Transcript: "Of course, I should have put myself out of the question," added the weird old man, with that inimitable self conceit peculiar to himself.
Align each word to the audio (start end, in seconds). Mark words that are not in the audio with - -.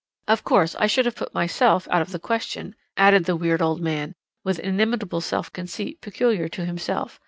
"Of 0.27 0.43
course, 0.43 0.73
I 0.79 0.87
should 0.87 1.05
have 1.05 1.15
put 1.15 1.31
myself 1.35 1.87
out 1.91 2.01
of 2.01 2.11
the 2.11 2.17
question," 2.17 2.73
added 2.97 3.25
the 3.25 3.35
weird 3.35 3.61
old 3.61 3.81
man, 3.81 4.15
with 4.43 4.57
that 4.57 4.65
inimitable 4.65 5.21
self 5.21 5.53
conceit 5.53 6.01
peculiar 6.01 6.47
to 6.47 6.65
himself. 6.65 7.19